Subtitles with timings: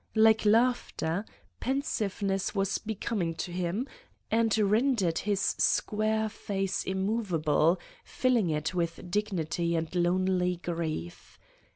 [0.15, 1.25] Like laughter,
[1.59, 3.87] pensiveness was becoming to him
[4.31, 11.37] and rendered his square face immovable, filling it with dignity and lonely grief.